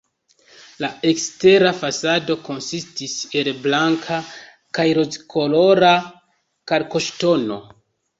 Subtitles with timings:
[0.83, 4.17] La ekstera fasado konsistis el blanka
[4.79, 5.93] kaj rozkolora
[6.73, 7.59] kalkoŝtono.